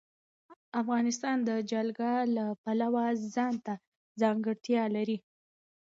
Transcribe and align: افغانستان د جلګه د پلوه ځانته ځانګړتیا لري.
افغانستان 0.81 1.37
د 1.49 1.51
جلګه 1.71 2.11
د 2.37 2.39
پلوه 2.63 3.05
ځانته 3.35 3.73
ځانګړتیا 4.21 4.83
لري. 4.95 5.17